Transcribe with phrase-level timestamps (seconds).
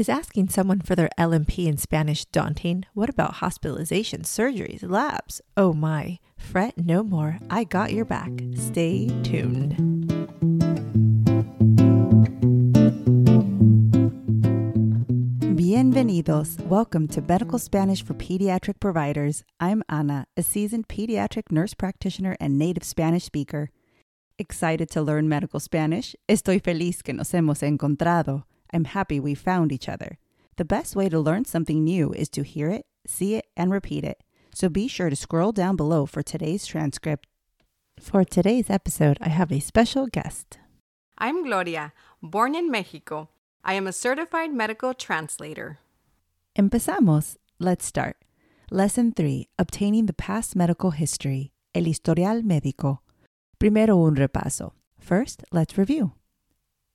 [0.00, 2.86] Is asking someone for their LMP in Spanish daunting?
[2.94, 5.42] What about hospitalizations, surgeries, labs?
[5.58, 6.20] Oh my.
[6.38, 7.38] Fret no more.
[7.50, 8.30] I got your back.
[8.54, 9.76] Stay tuned.
[15.54, 16.58] Bienvenidos.
[16.64, 19.44] Welcome to Medical Spanish for Pediatric Providers.
[19.60, 23.68] I'm Ana, a seasoned pediatric nurse practitioner and native Spanish speaker.
[24.38, 26.16] Excited to learn medical Spanish?
[26.26, 28.44] Estoy feliz que nos hemos encontrado.
[28.72, 30.18] I'm happy we found each other.
[30.56, 34.04] The best way to learn something new is to hear it, see it, and repeat
[34.04, 34.22] it.
[34.54, 37.26] So be sure to scroll down below for today's transcript.
[37.98, 40.58] For today's episode, I have a special guest.
[41.18, 43.28] I'm Gloria, born in Mexico.
[43.62, 45.78] I am a certified medical translator.
[46.58, 47.36] Empezamos.
[47.58, 48.16] Let's start.
[48.70, 51.52] Lesson 3 Obtaining the Past Medical History.
[51.74, 53.00] El historial médico.
[53.58, 54.72] Primero un repaso.
[54.98, 56.12] First, let's review.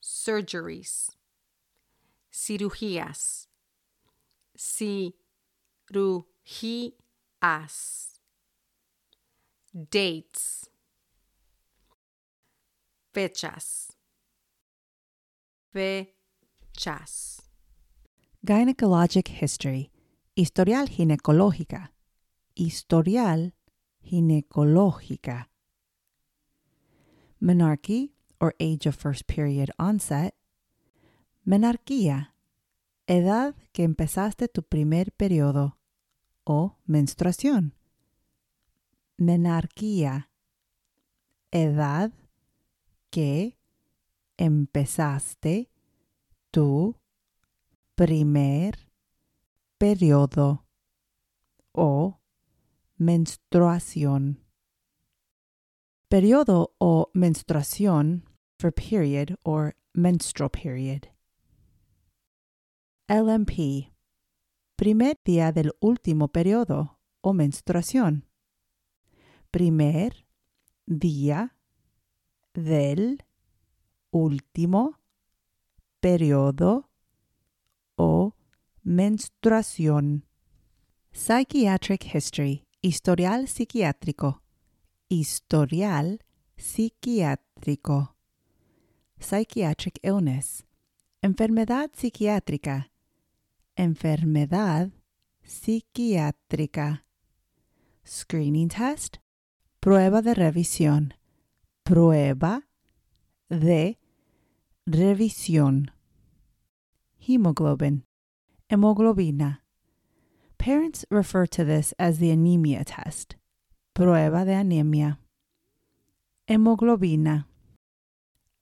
[0.00, 1.16] Surgeries.
[2.30, 3.48] Cirugías.
[4.56, 5.14] Cirugías.
[9.72, 10.70] Dates.
[13.12, 13.96] Fechas.
[15.72, 17.37] Fechas.
[18.46, 19.90] Gynecologic history.
[20.36, 21.92] Historial ginecológica.
[22.54, 23.52] Historial
[24.00, 25.50] ginecológica.
[27.40, 28.10] Menarche,
[28.40, 30.34] or age of first period onset.
[31.44, 32.34] Menarquía,
[33.08, 35.76] edad que empezaste tu primer periodo
[36.44, 37.74] o menstruación.
[39.16, 40.30] Menarquía,
[41.50, 42.12] edad
[43.10, 43.58] que
[44.36, 45.70] empezaste
[46.52, 46.94] tu
[47.98, 48.78] primer
[49.76, 50.64] periodo
[51.72, 52.20] o
[52.96, 54.38] menstruación.
[56.08, 58.22] Periodo o menstruación
[58.56, 61.08] for period or menstrual period.
[63.08, 63.90] LMP.
[64.76, 68.26] Primer día del último periodo o menstruación.
[69.50, 70.24] Primer
[70.86, 71.56] día
[72.54, 73.24] del
[74.12, 75.00] último
[76.00, 76.87] periodo
[78.88, 80.24] menstruación.
[81.12, 82.64] Psychiatric history.
[82.80, 84.42] Historial psiquiátrico.
[85.10, 86.20] Historial
[86.56, 88.16] psiquiátrico.
[89.20, 90.64] Psychiatric illness.
[91.20, 92.90] Enfermedad psiquiátrica.
[93.76, 94.90] Enfermedad
[95.42, 97.04] psiquiátrica.
[98.06, 99.18] Screening test.
[99.80, 101.12] Prueba de revisión.
[101.82, 102.66] Prueba
[103.50, 103.98] de
[104.86, 105.90] revisión.
[107.18, 108.07] Hemoglobin.
[108.70, 109.58] Hemoglobina.
[110.58, 113.36] Parents refer to this as the anemia test.
[113.94, 115.18] Prueba de anemia.
[116.48, 117.46] Hemoglobina.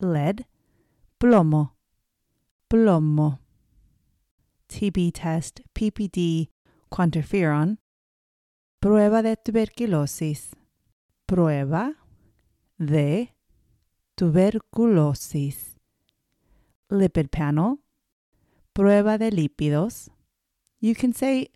[0.00, 0.44] Lead.
[1.20, 1.70] Plomo.
[2.68, 3.38] Plomo.
[4.68, 6.48] TB test, PPD,
[6.90, 7.78] quantiferon.
[8.80, 10.52] Prueba de tuberculosis.
[11.28, 11.94] Prueba
[12.78, 13.30] de
[14.16, 15.76] tuberculosis.
[16.90, 17.78] Lipid panel.
[18.74, 20.08] Prueba de lípidos.
[20.80, 21.48] You can say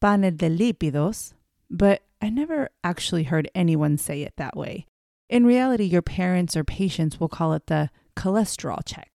[0.00, 1.32] panel de lípidos,
[1.70, 4.86] but I never actually heard anyone say it that way.
[5.28, 9.10] In reality, your parents or patients will call it the cholesterol check.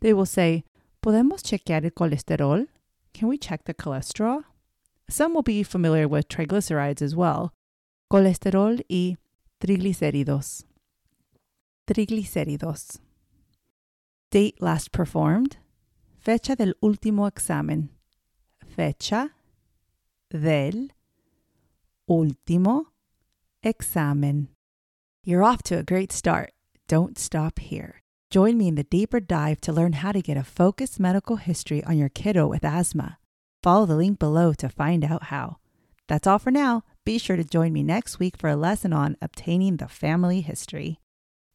[0.00, 0.64] They will say,
[1.04, 2.68] ¿Podemos chequear el colesterol?
[3.12, 4.44] Can we check the cholesterol?
[5.10, 7.52] Some will be familiar with triglycerides as well.
[8.10, 9.16] Colesterol y
[9.60, 10.64] triglicéridos.
[11.86, 12.98] Triglicéridos.
[14.30, 15.58] Date last performed.
[16.22, 17.88] Fecha del último examen.
[18.64, 19.30] Fecha
[20.30, 20.92] del
[22.08, 22.84] último
[23.64, 24.46] examen.
[25.24, 26.52] You're off to a great start.
[26.86, 28.02] Don't stop here.
[28.30, 31.82] Join me in the deeper dive to learn how to get a focused medical history
[31.82, 33.18] on your kiddo with asthma.
[33.60, 35.56] Follow the link below to find out how.
[36.06, 36.84] That's all for now.
[37.04, 41.00] Be sure to join me next week for a lesson on obtaining the family history.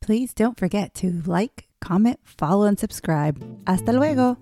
[0.00, 3.36] Please don't forget to like, comment, follow, and subscribe.
[3.66, 4.36] Hasta luego!